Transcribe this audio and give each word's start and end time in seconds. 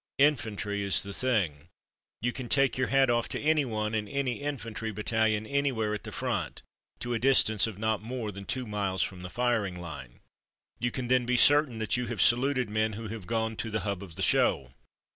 Infantry 0.17 0.81
is 0.81 1.03
the 1.03 1.13
thing. 1.13 1.67
You 2.23 2.33
can 2.33 2.49
take 2.49 2.75
your 2.75 2.87
hat 2.87 3.11
off 3.11 3.29
to 3.29 3.39
any 3.39 3.65
one 3.65 3.93
in 3.93 4.07
any 4.07 4.41
infantry 4.41 4.91
battalion 4.91 5.45
anywhere 5.45 5.93
at 5.93 6.05
the 6.05 6.11
front, 6.11 6.63
to 7.01 7.13
a 7.13 7.19
distance 7.19 7.67
of 7.67 7.77
not 7.77 8.01
more 8.01 8.31
than 8.31 8.45
two 8.47 8.65
miles 8.65 9.03
from 9.03 9.21
the 9.21 9.29
firing 9.29 9.79
line. 9.79 10.21
You 10.79 10.89
can 10.89 11.07
then 11.07 11.27
be 11.27 11.37
certain 11.37 11.77
that 11.77 11.97
you 11.97 12.07
have 12.07 12.19
saluted 12.19 12.67
men 12.67 12.93
who 12.93 13.09
have 13.09 13.27
gone 13.27 13.55
to 13.57 13.69
the 13.69 13.81
hub 13.81 14.01
of 14.01 14.15
the 14.15 14.23
show. 14.23 14.73